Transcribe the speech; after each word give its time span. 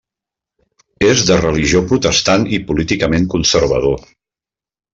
És 1.09 1.21
de 1.27 1.37
religió 1.41 1.81
protestant 1.91 2.47
i 2.59 2.61
políticament 2.71 3.29
conservador. 3.37 4.05